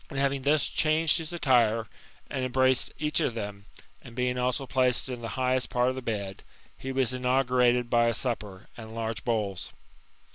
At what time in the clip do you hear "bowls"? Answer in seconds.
9.23-9.71